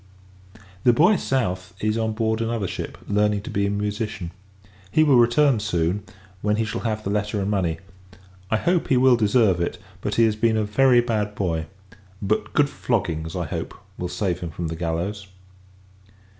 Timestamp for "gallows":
14.75-15.27